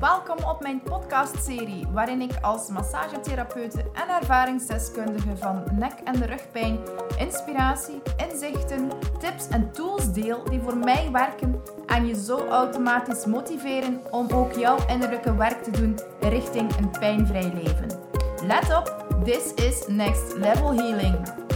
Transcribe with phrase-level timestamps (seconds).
[0.00, 6.78] Welkom op mijn podcastserie, waarin ik als massagetherapeute en ervaringsdeskundige van nek- en de rugpijn
[7.18, 14.00] inspiratie, inzichten, tips en tools deel die voor mij werken en je zo automatisch motiveren
[14.10, 17.88] om ook jouw innerlijke werk te doen richting een pijnvrij leven.
[18.46, 21.48] Let op, this is Next Level Healing.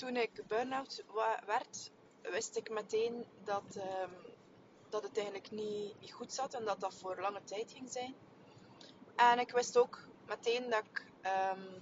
[0.00, 1.04] Toen ik burn-out
[1.46, 1.90] werd,
[2.22, 4.10] wist ik meteen dat, ehm,
[4.88, 8.14] dat het eigenlijk niet, goed zat en dat dat voor lange tijd ging zijn.
[9.16, 11.80] En ik wist ook meteen dat ik, ehm,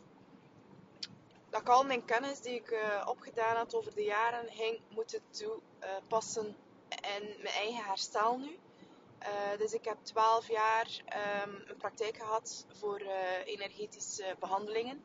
[1.50, 6.56] dat al mijn kennis die ik uh, opgedaan had over de jaren ging moeten toepassen
[6.88, 8.58] in mijn eigen herstel nu.
[9.22, 11.02] Uh, dus ik heb 12 jaar
[11.46, 13.00] um, een praktijk gehad voor
[13.44, 15.02] energetische behandelingen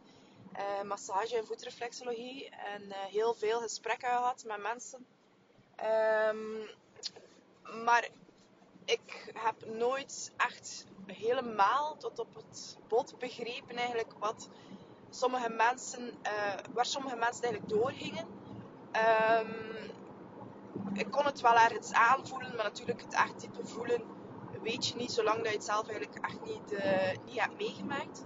[0.57, 2.49] uh, massage en voetreflexologie.
[2.49, 5.05] En uh, heel veel gesprekken gehad met mensen.
[6.29, 6.69] Um,
[7.83, 8.09] maar
[8.85, 14.49] ik heb nooit echt helemaal tot op het bot begrepen eigenlijk wat
[15.09, 18.27] sommige mensen, uh, waar sommige mensen eigenlijk doorgingen.
[19.39, 19.91] Um,
[20.93, 24.01] ik kon het wel ergens aanvoelen, maar natuurlijk het echt diepe voelen
[24.61, 26.83] weet je niet zolang dat je het zelf eigenlijk echt niet,
[27.25, 28.25] niet hebt meegemaakt.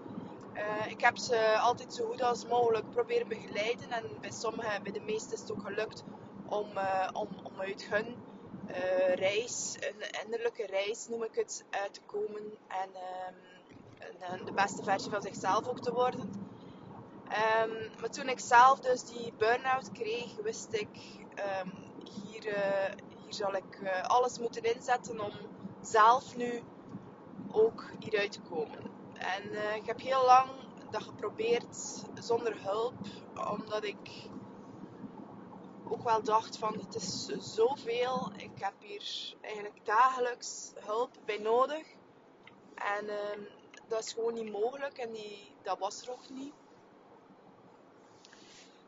[0.58, 3.92] Uh, ik heb ze altijd zo goed als mogelijk proberen begeleiden.
[3.92, 6.04] En bij sommigen, bij de meesten is het ook gelukt
[6.46, 8.16] om, uh, om, om uit hun
[8.70, 12.42] uh, reis, een innerlijke reis noem ik het, uit te komen.
[12.68, 12.90] En
[14.40, 16.22] um, de beste versie van zichzelf ook te worden.
[17.62, 20.90] Um, maar toen ik zelf dus die burn-out kreeg, wist ik,
[21.62, 21.72] um,
[22.22, 22.44] hier,
[23.24, 25.32] hier zal ik alles moeten inzetten om
[25.82, 26.62] zelf nu
[27.52, 28.87] ook hieruit te komen.
[29.36, 30.50] En uh, ik heb heel lang
[30.90, 32.94] dat geprobeerd zonder hulp,
[33.52, 34.30] omdat ik
[35.90, 38.32] ook wel dacht van het is zoveel.
[38.38, 41.88] Ik heb hier eigenlijk dagelijks hulp bij nodig.
[42.76, 43.48] En uh,
[43.88, 46.54] dat is gewoon niet mogelijk en die, dat was er ook niet.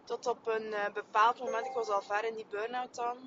[0.04, 3.18] Tot op een uh, bepaald moment, ik was al ver in die burn-out dan,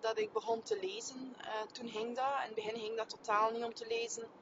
[0.00, 1.36] dat ik begon te lezen.
[1.72, 2.26] toen ging dat.
[2.26, 4.39] In het begin ging dat totaal niet om te lezen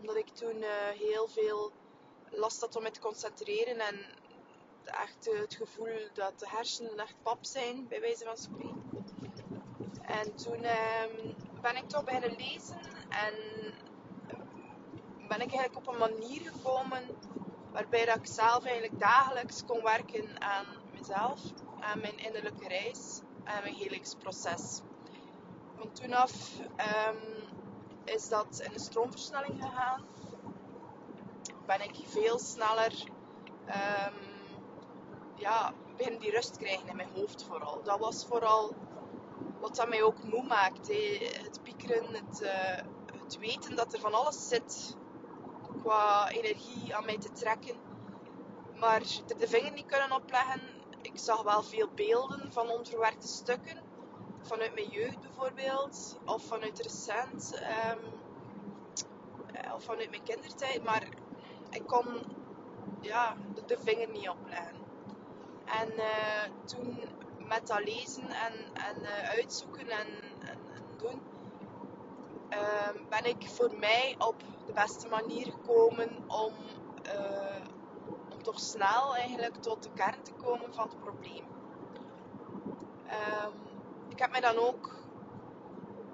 [0.00, 1.72] omdat ik toen uh, heel veel
[2.30, 3.96] last had om me te concentreren en
[4.84, 8.82] echt uh, het gevoel dat de hersenen echt pap zijn, bij wijze van spreken.
[10.02, 11.04] En toen uh,
[11.60, 13.34] ben ik toch beginnen lezen en
[15.28, 17.02] ben ik eigenlijk op een manier gekomen
[17.72, 21.40] waarbij dat ik zelf eigenlijk dagelijks kon werken aan mezelf,
[21.80, 24.80] aan mijn innerlijke reis, aan mijn helingsproces.
[25.76, 27.37] Van toen af um,
[28.14, 30.04] is dat in de stroomversnelling gegaan.
[31.66, 32.92] Ben ik veel sneller
[33.66, 34.14] um,
[35.34, 37.82] ja, begin die rust krijgen in mijn hoofd vooral.
[37.82, 38.74] Dat was vooral
[39.60, 40.88] wat dat mij ook moe maakt.
[41.46, 44.96] Het piekeren, het, uh, het weten dat er van alles zit
[45.82, 47.76] qua energie aan mij te trekken.
[48.74, 49.02] Maar
[49.38, 50.60] de vinger niet kunnen opleggen.
[51.02, 53.87] Ik zag wel veel beelden van onverwerkte stukken
[54.48, 57.98] vanuit mijn jeugd bijvoorbeeld, of vanuit recent, um,
[59.74, 61.08] of vanuit mijn kindertijd, maar
[61.70, 62.06] ik kon
[63.00, 64.76] ja, de, vinger niet opleggen.
[65.64, 66.98] En uh, toen
[67.48, 70.06] met dat lezen en, en uh, uitzoeken en,
[70.40, 71.20] en, en doen,
[72.50, 76.52] uh, ben ik voor mij op de beste manier gekomen om,
[78.42, 81.44] toch snel eigenlijk tot de kern te komen van het probleem.
[83.44, 83.67] Um,
[84.18, 84.94] ik heb mij dan ook,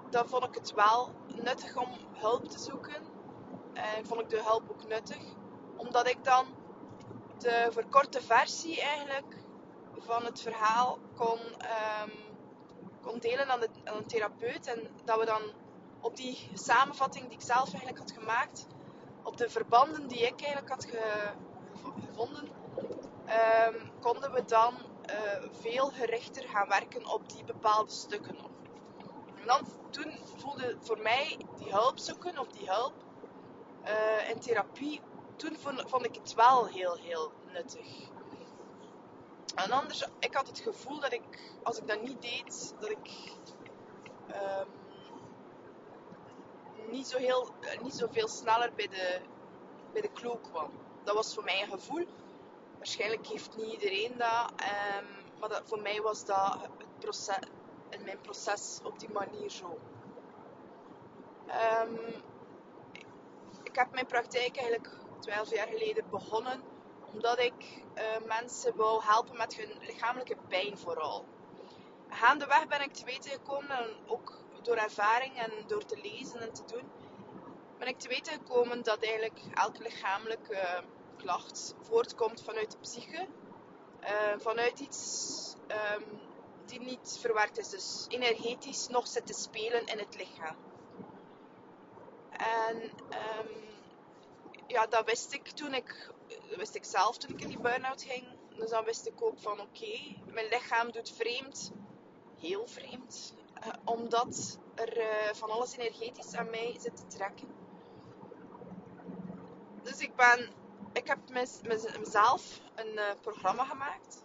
[0.09, 1.11] dan vond ik het wel
[1.43, 2.95] nuttig om hulp te zoeken.
[3.73, 5.23] En vond ik de hulp ook nuttig,
[5.75, 6.45] omdat ik dan
[7.37, 9.35] de verkorte versie eigenlijk
[9.97, 12.11] van het verhaal kon, um,
[13.01, 14.67] kon delen aan, de, aan een therapeut.
[14.67, 15.41] En dat we dan
[16.01, 18.67] op die samenvatting die ik zelf eigenlijk had gemaakt,
[19.23, 21.31] op de verbanden die ik eigenlijk had ge,
[22.05, 22.49] gevonden,
[23.67, 24.73] um, konden we dan
[25.09, 28.37] uh, veel gerichter gaan werken op die bepaalde stukken.
[29.39, 32.93] En dan, toen voelde voor mij die hulp zoeken of die hulp
[33.85, 35.01] uh, in therapie,
[35.35, 38.09] toen vond, ik het wel heel, heel nuttig.
[39.55, 43.31] En anders, ik had het gevoel dat ik, als ik dat niet deed, dat ik
[44.27, 44.67] um,
[46.91, 47.49] niet, zo heel,
[47.81, 49.19] niet zo veel sneller bij de,
[49.93, 50.71] bij de clue kwam.
[51.03, 52.05] Dat was voor mij een gevoel
[52.85, 54.51] waarschijnlijk heeft niet iedereen dat.
[54.51, 55.05] Um,
[55.39, 57.39] maar voor mij was dat het proces,
[57.89, 59.79] in mijn proces op die manier zo.
[61.83, 62.23] Um,
[63.63, 64.89] ik heb mijn praktijk eigenlijk
[65.19, 66.61] 12 jaar geleden begonnen
[67.13, 71.25] omdat ik uh, mensen wou helpen met hun lichamelijke pijn vooral.
[72.09, 76.53] Gaandeweg ben ik te weten gekomen, en ook door ervaring en door te lezen en
[76.53, 76.91] te doen,
[77.77, 80.83] ben ik te weten gekomen dat eigenlijk elke lichamelijke
[81.81, 83.27] voortkomt vanuit de psyche.
[84.01, 86.03] Uh, vanuit iets um,
[86.65, 87.69] die niet verwerkt is.
[87.69, 90.55] Dus energetisch nog zit te spelen in het lichaam.
[92.31, 93.63] En um,
[94.67, 96.11] ja, dat wist ik toen ik,
[96.55, 98.27] wist ik zelf toen ik in die burn-out ging.
[98.55, 101.71] Dus dan wist ik ook van oké, mijn lichaam doet vreemd,
[102.39, 103.33] heel vreemd,
[103.65, 107.47] uh, omdat er uh, van alles energetisch aan mij zit te trekken.
[109.83, 110.49] Dus ik ben,
[110.95, 111.19] ik heb
[111.99, 114.23] mezelf een uh, programma gemaakt.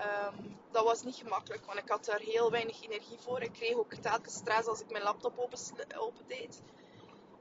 [0.00, 3.42] Um, dat was niet gemakkelijk, want ik had daar heel weinig energie voor.
[3.42, 6.62] Ik kreeg ook telkens stress als ik mijn laptop open, deed.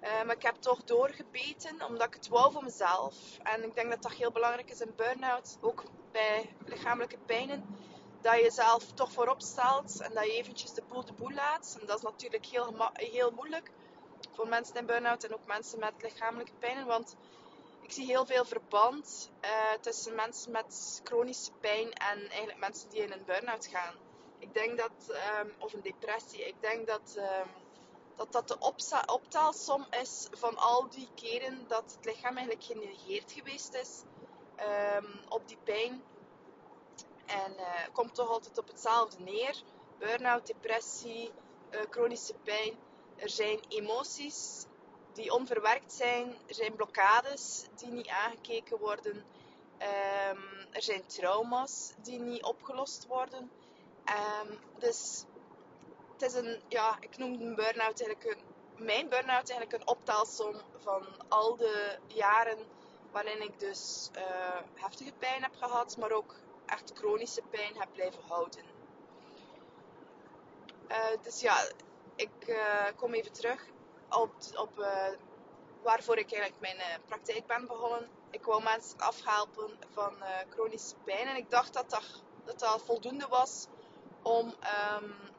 [0.01, 3.15] Maar ik heb toch doorgebeten, omdat ik het wou voor mezelf.
[3.44, 7.65] En ik denk dat dat heel belangrijk is in burn-out, ook bij lichamelijke pijnen.
[8.21, 11.77] Dat je jezelf toch voorop stelt en dat je eventjes de boel de boel laat.
[11.80, 13.71] En dat is natuurlijk heel, heel moeilijk
[14.31, 16.86] voor mensen in burn-out en ook mensen met lichamelijke pijnen.
[16.86, 17.15] Want
[17.91, 19.49] ik zie heel veel verband uh,
[19.81, 23.95] tussen mensen met chronische pijn en eigenlijk mensen die in een burn-out gaan.
[24.39, 24.91] Ik denk dat,
[25.41, 27.49] um, of een depressie, ik denk dat, um,
[28.15, 28.57] dat dat de
[29.05, 34.01] optelsom is van al die keren dat het lichaam eigenlijk genegeerd geweest is
[34.95, 36.03] um, op die pijn.
[37.25, 39.63] En uh, komt toch altijd op hetzelfde neer.
[39.97, 41.31] Burn-out, depressie,
[41.71, 42.77] uh, chronische pijn.
[43.15, 44.65] Er zijn emoties
[45.13, 46.36] die onverwerkt zijn.
[46.48, 49.16] Er zijn blokkades die niet aangekeken worden.
[49.16, 53.52] Um, er zijn trauma's die niet opgelost worden.
[54.42, 55.25] Um, dus
[56.12, 60.56] het is een, ja, ik noem een burn-out eigenlijk een, mijn burn-out eigenlijk een optelsom
[60.78, 62.58] van al de jaren
[63.12, 66.36] waarin ik dus uh, heftige pijn heb gehad, maar ook
[66.66, 68.63] echt chronische pijn heb blijven houden.
[70.90, 71.69] Uh, dus ja,
[72.16, 73.66] ik uh, kom even terug
[74.12, 75.08] op, op uh,
[75.81, 78.10] waarvoor ik eigenlijk mijn uh, praktijk ben begonnen.
[78.30, 81.28] Ik wou mensen afhelpen van uh, chronische pijn.
[81.28, 83.68] En ik dacht dat dat, dat, voldoende was
[84.22, 84.48] om.
[84.48, 85.30] Um,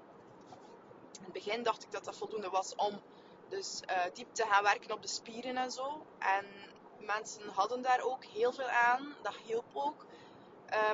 [1.18, 3.00] in het begin dacht ik dat dat voldoende was om
[3.48, 3.80] dus
[4.12, 6.06] diep te gaan werken op de spieren en zo.
[6.18, 6.46] En
[6.98, 9.14] mensen hadden daar ook heel veel aan.
[9.22, 10.06] Dat hielp ook.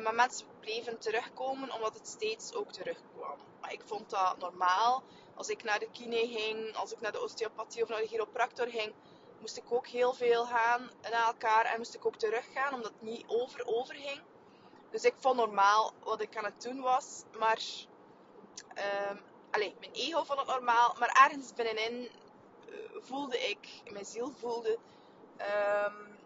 [0.02, 3.38] maar mensen bleven terugkomen omdat het steeds ook terugkwam.
[3.60, 5.02] Maar ik vond dat normaal
[5.38, 8.66] als ik naar de kine ging, als ik naar de osteopathie of naar de chiropractor
[8.66, 8.92] ging,
[9.40, 13.02] moest ik ook heel veel gaan naar elkaar en moest ik ook teruggaan, omdat het
[13.02, 14.20] niet over over ging.
[14.90, 17.62] Dus ik vond normaal wat ik aan het doen was, maar
[19.10, 19.20] um,
[19.50, 22.10] allez, mijn ego vond het normaal, maar ergens binnenin
[22.68, 24.78] uh, voelde ik, mijn ziel voelde,
[25.86, 26.18] um,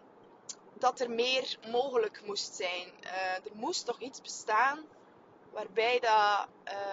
[0.73, 2.93] dat er meer mogelijk moest zijn.
[3.03, 4.85] Uh, er moest toch iets bestaan
[5.51, 6.47] waarbij dat.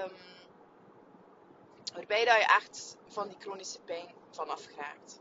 [0.05, 0.39] Um,
[1.95, 5.21] Waarbij dat je echt van die chronische pijn vanaf geraakt.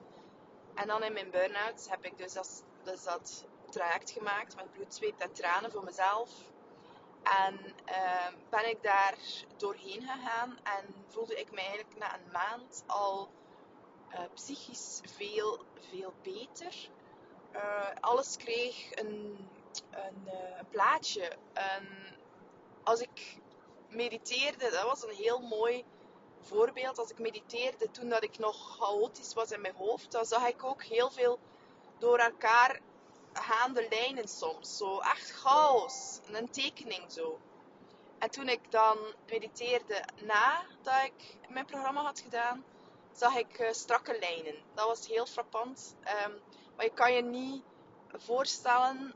[0.73, 4.95] En dan in mijn burn-out heb ik dus dat, dus dat traject gemaakt met bloed,
[4.95, 6.29] zweet en tranen voor mezelf.
[7.23, 9.17] En uh, ben ik daar
[9.57, 13.29] doorheen gegaan en voelde ik me eigenlijk na een maand al
[14.11, 16.89] uh, psychisch veel, veel beter.
[17.55, 19.47] Uh, alles kreeg een,
[19.89, 21.37] een, een plaatje.
[21.53, 21.87] En
[22.83, 23.37] als ik
[23.89, 25.85] mediteerde, dat was een heel mooi
[26.41, 30.47] voorbeeld, als ik mediteerde toen dat ik nog chaotisch was in mijn hoofd, dan zag
[30.47, 31.39] ik ook heel veel
[31.97, 32.79] door elkaar
[33.33, 34.77] gaande lijnen soms.
[34.77, 36.19] Zo echt chaos.
[36.31, 37.39] Een tekening zo.
[38.17, 38.97] En toen ik dan
[39.29, 42.63] mediteerde nadat ik mijn programma had gedaan,
[43.13, 44.55] zag ik uh, strakke lijnen.
[44.73, 45.95] Dat was heel frappant.
[46.25, 46.41] Um,
[46.75, 47.63] maar je kan je niet
[48.11, 49.13] voorstellen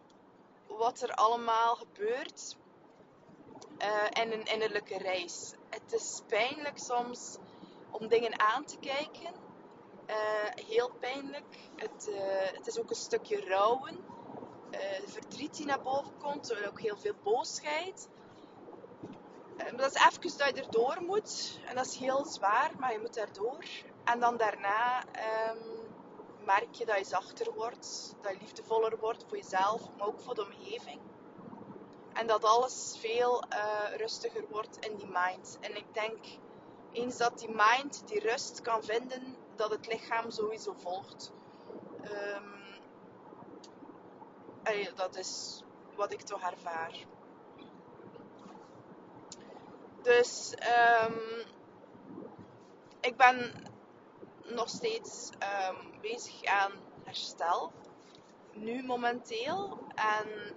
[0.68, 2.56] wat er allemaal gebeurt
[3.82, 7.38] uh, in een innerlijke reis het is pijnlijk soms
[7.92, 9.34] om dingen aan te kijken.
[10.08, 11.58] Uh, heel pijnlijk.
[11.76, 12.18] Het, uh,
[12.58, 13.98] het, is ook een stukje rouwen.
[14.72, 16.66] Uh, verdriet die naar boven komt.
[16.68, 18.10] Ook heel veel boosheid.
[19.58, 21.60] maar dat is even dat je erdoor moet.
[21.66, 23.64] En dat is heel zwaar, maar je moet daardoor.
[24.04, 25.04] En dan daarna
[25.50, 25.84] um,
[26.46, 28.16] merk je dat je zachter wordt.
[28.22, 31.00] Dat je liefdevoller wordt voor jezelf, maar ook voor de omgeving.
[32.14, 35.58] En dat alles veel uh, rustiger wordt in die mind.
[35.62, 36.18] En ik denk,
[36.92, 41.32] eens dat die mind die rust kan vinden, dat het lichaam sowieso volgt.
[42.04, 42.62] Um,
[44.96, 45.64] dat is
[45.96, 47.06] wat ik toch ervaar.
[50.02, 50.54] Dus
[51.06, 51.46] um,
[53.00, 53.54] ik ben
[54.44, 56.72] nog steeds um, bezig aan
[57.04, 57.72] herstel.
[58.54, 59.78] Nu momenteel.
[59.96, 60.56] En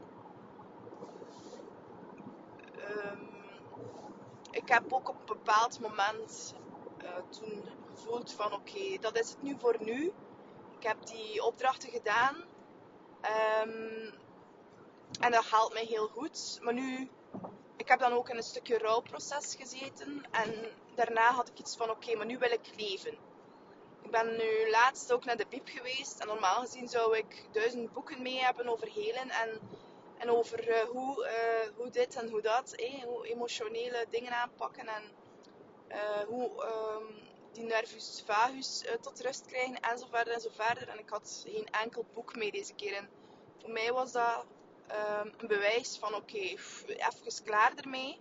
[2.79, 3.25] ehm,
[4.51, 6.55] ik heb ook op een bepaald moment
[7.03, 7.65] uh, toen
[7.95, 10.13] gevoeld van oké, dat is het nu voor nu.
[10.79, 12.37] Ik heb die opdrachten gedaan.
[13.65, 14.15] Um,
[15.21, 16.59] en dat haalt mij heel goed.
[16.63, 17.11] Maar nu,
[17.77, 20.27] ik heb dan ook in een stukje rouwproces gezeten.
[20.31, 20.55] En
[20.95, 23.13] daarna had ik iets van oké, maar nu wil ik leven.
[24.03, 26.21] Ik ben nu laatst ook naar de Bib geweest.
[26.21, 29.31] En normaal gezien zou ik duizend boeken mee hebben over helen.
[29.31, 29.61] En,
[30.19, 32.73] en over uh, hoe, uh, hoe dit en hoe dat.
[32.73, 34.87] Eh, hoe emotionele dingen aanpakken.
[34.87, 35.03] En
[35.89, 37.15] uh, hoe um,
[37.53, 39.81] die nervus vagus tot rust krijgen.
[39.81, 40.89] En zo verder en zo verder.
[40.89, 42.95] En ik had geen enkel boek mee deze keer.
[42.95, 43.09] En
[43.61, 44.45] voor mij was dat
[44.91, 48.19] um, een bewijs van oké, okay, even klaar ermee.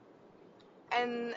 [0.89, 1.35] En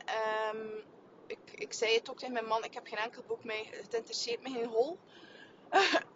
[0.54, 0.84] um,
[1.26, 3.94] ik, ik zei het ook tegen mijn man, ik heb geen enkel boek mee, het
[3.94, 4.98] interesseert me geen hol.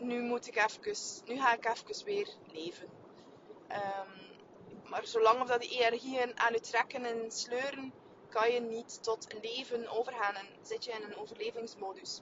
[0.00, 2.88] nu moet ik even, nu ga ik even weer leven.
[4.84, 7.92] maar zolang of dat die energieën aan je trekken en sleuren,
[8.28, 12.20] kan je niet tot leven overgaan en zit je in een overlevingsmodus.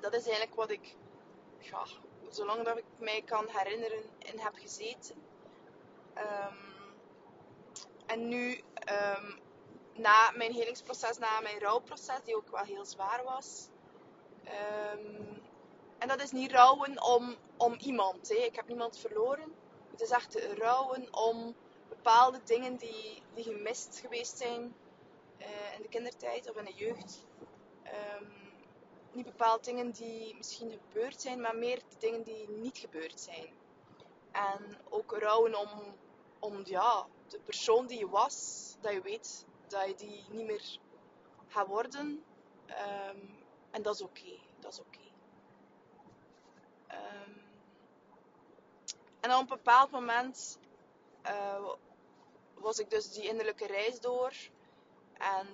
[0.00, 0.96] Dat is eigenlijk wat ik
[1.58, 1.82] ja,
[2.28, 5.22] zolang dat ik mij kan herinneren, in heb gezeten.
[6.16, 6.70] Um,
[8.06, 9.38] en nu, um,
[9.94, 13.68] na mijn helingsproces, na mijn rouwproces, die ook wel heel zwaar was.
[16.00, 18.28] En dat is niet rouwen om, om iemand.
[18.28, 18.34] Hè.
[18.34, 19.54] Ik heb niemand verloren.
[19.90, 21.54] Het is echt rouwen om
[21.88, 24.74] bepaalde dingen die, die gemist geweest zijn
[25.38, 27.26] uh, in de kindertijd of in de jeugd.
[27.84, 28.32] Um,
[29.12, 33.48] niet bepaald dingen die misschien gebeurd zijn, maar meer de dingen die niet gebeurd zijn.
[34.30, 35.68] En ook rouwen om,
[36.38, 40.78] om ja, de persoon die je was, dat je weet dat je die niet meer
[41.48, 42.24] gaat worden.
[42.66, 43.38] Um,
[43.70, 44.38] en dat is oké.
[44.60, 45.09] Dat is oké.
[46.92, 47.42] Um,
[49.20, 50.58] en op een bepaald moment
[51.26, 51.68] uh,
[52.54, 54.32] was ik dus die innerlijke reis door.
[55.18, 55.46] En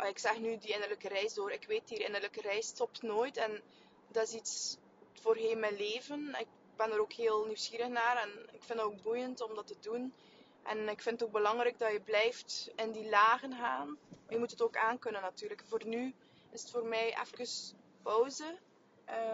[0.00, 1.52] uh, ik zeg nu die innerlijke reis door.
[1.52, 3.36] Ik weet, die innerlijke reis stopt nooit.
[3.36, 3.62] En
[4.08, 4.76] dat is iets
[5.12, 6.34] voor heel mijn leven.
[6.38, 8.16] Ik ben er ook heel nieuwsgierig naar.
[8.16, 10.14] En ik vind het ook boeiend om dat te doen.
[10.62, 13.98] En ik vind het ook belangrijk dat je blijft in die lagen gaan.
[14.28, 15.62] Je moet het ook aankunnen natuurlijk.
[15.66, 16.14] Voor nu
[16.50, 18.58] is het voor mij even pauze.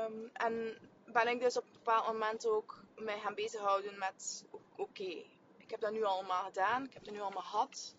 [0.07, 0.78] Um, en
[1.12, 4.44] ben ik dus op een bepaald moment ook mij gaan bezighouden met...
[4.76, 5.24] Oké,
[5.56, 6.84] ik heb dat nu allemaal gedaan.
[6.84, 7.94] Ik heb het nu allemaal gehad.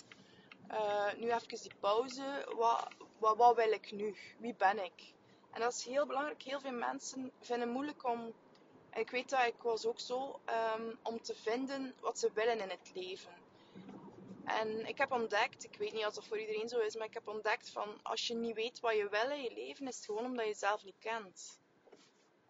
[0.71, 2.45] Uh, nu even die pauze.
[2.55, 2.87] Wat,
[3.17, 4.15] wat, wat wil ik nu?
[4.37, 5.13] Wie ben ik?
[5.51, 6.41] En dat is heel belangrijk.
[6.41, 8.33] Heel veel mensen vinden het moeilijk om,
[8.89, 10.39] en ik weet dat ik was ook zo,
[10.77, 13.33] um, om te vinden wat ze willen in het leven.
[14.45, 17.13] En ik heb ontdekt, ik weet niet of dat voor iedereen zo is, maar ik
[17.13, 20.05] heb ontdekt van als je niet weet wat je wil in je leven, is het
[20.05, 21.59] gewoon omdat je jezelf niet kent.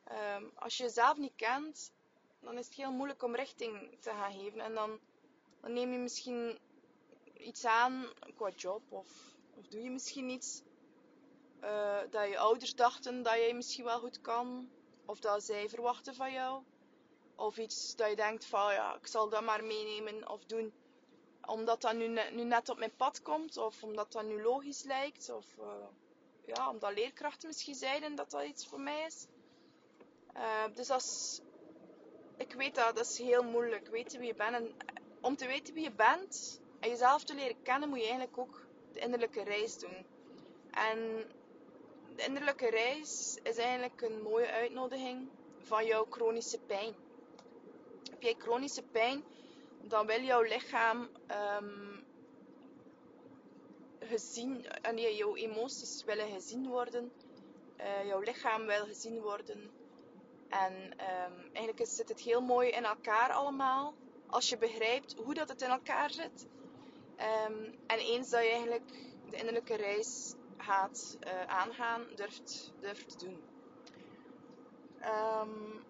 [0.09, 1.91] Um, als je jezelf niet kent,
[2.39, 4.59] dan is het heel moeilijk om richting te gaan geven.
[4.59, 4.99] En dan,
[5.61, 6.59] neem je misschien
[7.33, 8.05] iets aan
[8.35, 9.07] qua job of,
[9.57, 10.61] of doe je misschien iets
[11.63, 14.69] uh, dat je ouders dachten dat jij misschien wel goed kan
[15.05, 16.63] of dat zij verwachten van jou
[17.35, 20.73] of iets dat je denkt van ja ik zal dat maar meenemen of doen
[21.45, 22.07] omdat dat nu,
[22.43, 25.65] net op mijn pad komt of omdat dat nu logisch lijkt of uh,
[26.45, 29.27] ja, omdat leerkrachten misschien zeiden dat dat iets voor mij is.
[30.35, 31.41] Uh, dus als
[32.37, 34.55] ik weet dat, dat is heel moeilijk, weten wie je bent.
[34.55, 34.75] En
[35.21, 38.65] om te weten wie je bent, en jezelf te leren kennen moet je eigenlijk ook
[38.93, 40.05] de innerlijke reis doen.
[40.71, 41.25] En
[42.15, 46.93] de innerlijke reis is eigenlijk een mooie uitnodiging van jouw chronische pijn.
[48.09, 49.23] Heb jij chronische pijn,
[49.81, 51.09] dan wil jouw lichaam
[51.59, 52.03] um,
[53.99, 57.11] gezien, en nee, jouw emoties willen gezien worden,
[57.79, 59.80] uh, jouw lichaam wil gezien worden.
[60.51, 63.93] En um, eigenlijk zit het heel mooi in elkaar allemaal.
[64.27, 66.47] Als je begrijpt hoe dat het in elkaar zit,
[67.47, 68.91] Um, en eens dat je eigenlijk
[69.29, 73.41] de innerlijke reis gaat uh, aangaan, durft, durft doen.
[75.03, 75.83] Um,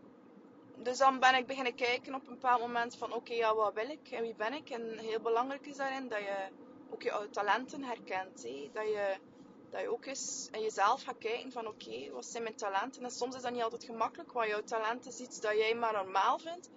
[0.75, 3.89] dus dan ben ik beginnen kijken op een bepaald moment van oké, ja, wat wil
[3.89, 4.69] ik en wie ben ik?
[4.69, 6.47] En heel belangrijk is daarin dat je
[6.89, 8.43] ook je talenten herkent.
[8.43, 8.69] Hé?
[8.73, 9.15] Dat, je,
[9.71, 13.03] dat je ook eens in jezelf gaat kijken van oké, wat zijn mijn talenten?
[13.03, 15.93] En soms is dat niet altijd gemakkelijk, want jouw talent is iets dat jij maar
[15.93, 16.69] normaal vindt.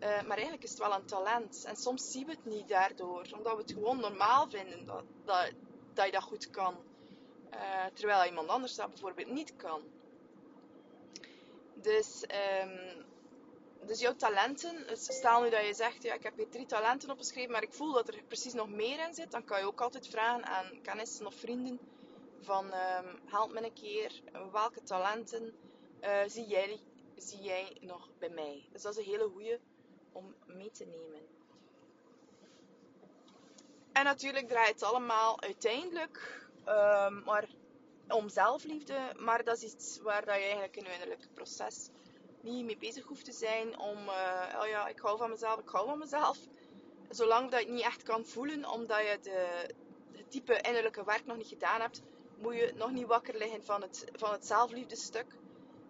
[0.00, 1.64] Uh, maar eigenlijk is het wel een talent.
[1.66, 3.26] En soms zien we het niet daardoor.
[3.36, 5.52] Omdat we het gewoon normaal vinden dat, dat,
[5.94, 6.76] dat je dat goed kan.
[7.54, 9.82] Uh, terwijl iemand anders dat bijvoorbeeld niet kan.
[11.74, 12.24] Dus,
[12.62, 13.04] um,
[13.86, 14.98] dus jouw talenten.
[14.98, 17.92] Stel nu dat je zegt, ja, ik heb hier drie talenten opgeschreven, maar ik voel
[17.92, 19.30] dat er precies nog meer in zit.
[19.30, 21.80] Dan kan je ook altijd vragen aan kennissen of vrienden
[22.44, 24.22] van um, help me een keer
[24.52, 25.54] welke talenten
[26.00, 26.80] eh, zie, jij,
[27.16, 28.68] zie jij nog bij mij?
[28.72, 29.58] Dus dat is een hele goeie
[30.12, 31.20] om mee te nemen.
[33.92, 37.48] En natuurlijk draait het allemaal uiteindelijk ehm, maar
[38.08, 39.12] om zelfliefde.
[39.18, 41.88] Maar dat is iets waar dat je eigenlijk in een innerlijk proces
[42.40, 43.78] niet mee bezig hoeft te zijn.
[43.78, 46.38] Om, uh, oh ja, ik hou van mezelf, ik hou van mezelf.
[47.08, 49.68] Zolang dat je het niet echt kan voelen, omdat je de,
[50.12, 52.02] het type innerlijke werk nog niet gedaan hebt,
[52.44, 55.26] moet je nog niet wakker liggen van het, van het zelfliefdestuk.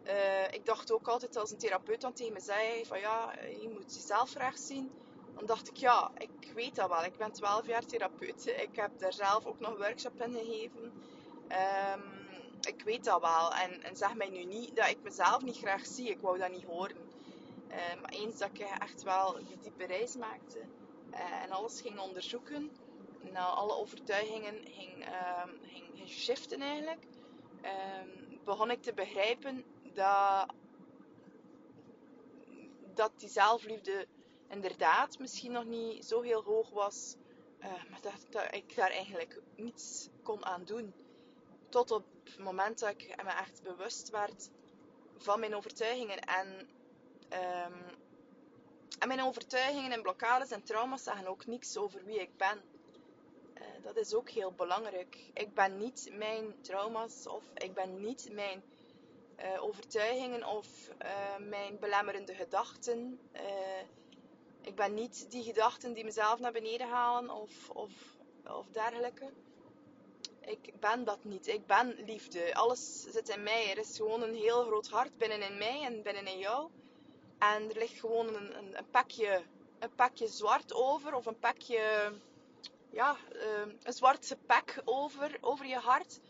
[0.07, 3.69] Uh, ik dacht ook altijd als een therapeut dan tegen me zei van ja, je
[3.73, 4.91] moet jezelf graag zien.
[5.35, 7.05] Dan dacht ik ja, ik weet dat wel.
[7.05, 8.47] Ik ben 12 jaar therapeut.
[8.47, 10.93] Ik heb daar zelf ook nog workshop in gegeven.
[11.93, 12.03] Um,
[12.61, 13.53] ik weet dat wel.
[13.53, 16.09] En, en, zeg mij nu niet dat ik mezelf niet graag zie.
[16.09, 17.13] Ik wou dat niet horen.
[17.71, 20.61] Uh, maar eens dat ik echt wel die diepe reis maakte
[21.15, 22.71] uh, en alles ging onderzoeken,
[23.33, 27.07] nou, alle overtuigingen ging, uh, ging, ging shiften eigenlijk,
[27.61, 28.09] ehm,
[28.45, 30.55] begon ik te begrijpen dat,
[32.95, 34.07] dat die zelfliefde
[34.49, 37.17] inderdaad misschien nog niet zo heel hoog was,
[37.61, 40.95] uh, maar dat, ik daar eigenlijk niets kon aan doen.
[41.69, 44.51] Tot op het moment dat ik me echt bewust werd
[45.17, 46.49] van mijn overtuigingen en,
[47.33, 47.85] um,
[48.99, 52.74] en mijn overtuigingen en blokkades en trauma's zeggen ook niks over wie ik ben.
[53.55, 55.31] Uh, dat is ook heel belangrijk.
[55.33, 58.63] Ik ben niet mijn trauma's of ik ben niet mijn
[59.39, 60.69] uh, overtuigingen of
[61.03, 63.21] uh, mijn belemmerende gedachten.
[64.61, 67.93] ik ben niet die gedachten die mezelf naar beneden halen of, of,
[68.47, 69.31] of dergelijke.
[70.47, 71.47] Ik ben dat niet.
[71.47, 72.55] Ik ben liefde.
[72.55, 73.71] Alles zit in mij.
[73.71, 76.71] Er is gewoon een heel groot hart binnenin mij en binnenin jou.
[77.39, 79.43] En er ligt gewoon een, een, een pakje,
[79.79, 82.13] een pakje zwart over of een pakje
[82.95, 83.17] ja,
[83.83, 86.21] een zwarte pak over, over je hart.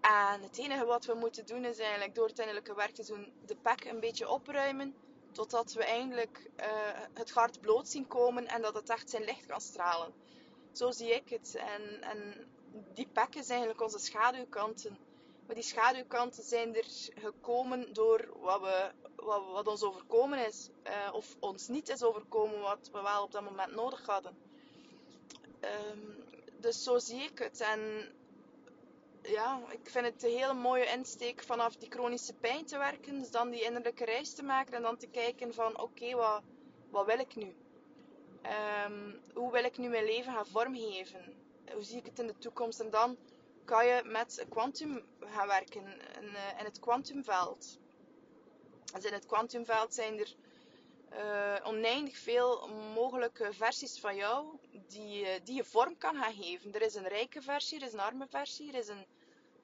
[0.00, 3.32] En het enige wat we moeten doen is eigenlijk door het innerlijke werk te doen,
[3.46, 4.94] de pak een beetje opruimen.
[5.32, 6.66] Totdat we eindelijk uh,
[7.14, 10.12] het hart bloot zien komen en dat het echt zijn licht kan stralen.
[10.72, 11.54] Zo zie ik het.
[11.54, 12.48] En, en
[12.94, 14.98] die pakken zijn eigenlijk onze schaduwkanten.
[15.46, 18.90] Maar die schaduwkanten zijn er gekomen door wat, we,
[19.52, 20.68] wat, ons overkomen is.
[20.86, 24.36] Uh, of ons niet is overkomen wat we wel op dat moment nodig hadden.
[25.64, 26.24] Um,
[26.60, 27.60] dus zo zie ik het.
[27.60, 27.80] En
[29.22, 33.18] ja, ik vind het een hele mooie insteek vanaf die chronische pijn te werken.
[33.18, 36.42] Dus dan die innerlijke reis te maken en dan te kijken van oké, wat,
[36.90, 37.54] wat wil ik nu?
[38.86, 41.34] Um, hoe wil ik nu mijn leven gaan vormgeven?
[41.72, 42.80] Hoe zie ik het in de toekomst?
[42.80, 43.16] En dan
[43.64, 45.82] kan je met kwantum gaan werken
[46.20, 47.78] in, uh, in het kwantumveld.
[48.94, 50.34] Dus in het kwantumveld zijn er
[51.12, 56.74] uh, oneindig veel mogelijke versies van jou die, uh, die je vorm kan gaan geven.
[56.74, 59.06] Er is een rijke versie, er is een arme versie, er is een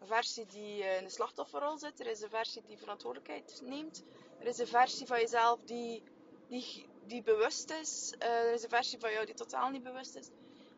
[0.00, 4.02] versie die uh, in de slachtofferrol zit, er is een versie die verantwoordelijkheid neemt,
[4.38, 6.02] er is een versie van jezelf die,
[6.48, 10.28] die, die bewust is, er is een versie van jou die totaal niet bewust is.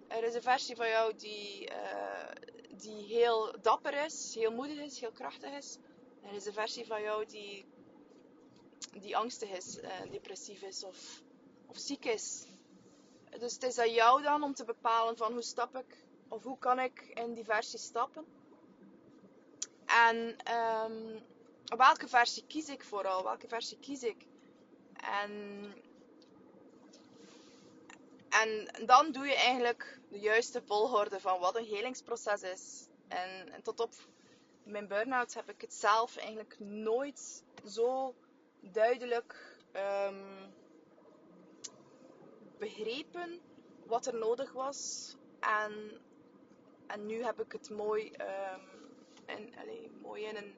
[0.09, 1.69] Er is een versie van jou die,
[2.69, 5.79] die heel dapper is, heel moedig is, heel krachtig is.
[6.23, 7.65] Er is een versie van jou die
[9.01, 9.79] die angstig is,
[10.11, 11.23] depressief is of,
[11.67, 12.47] of ziek is.
[13.39, 16.59] Dus het is aan jou dan om te bepalen van hoe stap ik of hoe
[16.59, 18.25] kan ik in die versie stappen.
[19.87, 21.23] En um,
[21.77, 23.23] welke versie kies ik vooral?
[23.23, 24.27] Welke versie kies ik?
[25.21, 25.75] En,
[28.29, 32.87] en dan doe je eigenlijk de juiste volgorde van wat een helingsproces is.
[33.09, 33.93] En, tot op
[34.63, 38.15] mijn burn-out heb ik het zelf eigenlijk nooit zo
[38.61, 40.55] duidelijk um,
[42.63, 43.41] begrepen
[43.87, 45.15] wat er nodig was.
[45.41, 46.01] En,
[46.87, 48.61] en nu heb ik het mooi, um,
[49.27, 49.55] in,
[50.03, 50.55] mooi in, een,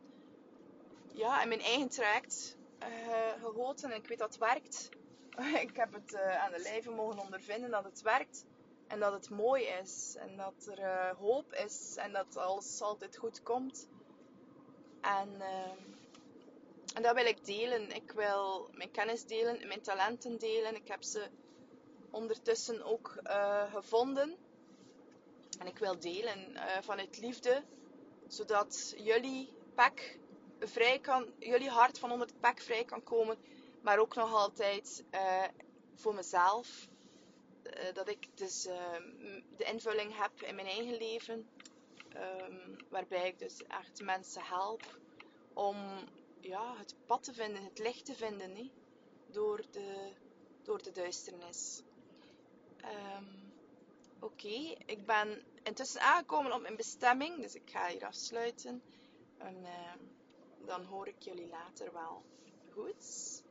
[1.12, 3.90] ja, in mijn eigen traject uh, gegoten.
[3.90, 4.88] En ik weet dat het werkt.
[5.68, 8.44] ik heb het uh, aan de lijve mogen ondervinden dat het werkt.
[8.86, 10.16] En dat het mooi is.
[10.18, 11.94] En dat er uh, hoop is.
[11.96, 13.88] En dat alles altijd goed komt.
[15.00, 15.28] En...
[15.38, 15.72] Uh,
[16.94, 17.90] en dat wil ik delen.
[17.90, 20.74] Ik wil mijn kennis delen, mijn talenten delen.
[20.74, 21.28] Ik heb ze
[22.14, 24.36] ondertussen ook uh, gevonden.
[25.58, 27.62] En ik wil delen uh, vanuit liefde,
[28.26, 30.18] zodat jullie pak
[30.60, 33.36] vrij kan, jullie hart van onder het pak vrij kan komen,
[33.80, 35.44] maar ook nog altijd uh,
[35.94, 36.88] voor mezelf.
[37.94, 38.62] dat ik dus
[39.56, 41.48] de invulling heb in mijn eigen leven,
[42.16, 44.98] um, waarbij ik dus echt mensen help
[45.52, 45.76] om
[46.40, 48.70] ja, het pad te vinden, het licht te vinden hè,
[49.26, 50.12] door, de,
[50.62, 51.82] door de duisternis.
[52.84, 53.44] Um,
[54.24, 58.82] Oké, ik ben intussen aangekomen op mijn bestemming, dus ik ga hier afsluiten.
[59.38, 59.92] Een uh,
[60.66, 62.24] dan hoor ik jullie later wel.
[62.72, 63.42] Goed?